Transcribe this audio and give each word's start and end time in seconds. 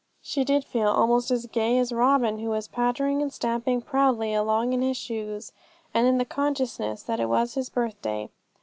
She 0.23 0.43
did 0.43 0.65
feel 0.65 0.87
almost 0.89 1.29
as 1.29 1.45
gay 1.45 1.77
as 1.77 1.91
Robin 1.93 2.39
who 2.39 2.49
was 2.49 2.67
pattering 2.67 3.21
and 3.21 3.31
stamping 3.31 3.83
proudly 3.83 4.33
along 4.33 4.73
in 4.73 4.81
his 4.81 4.97
shoes, 4.97 5.51
and 5.93 6.07
in 6.07 6.17
the 6.17 6.25
consciousness 6.25 7.03
that 7.03 7.19
it 7.19 7.29
was 7.29 7.53
his 7.53 7.69
birthday. 7.69 8.31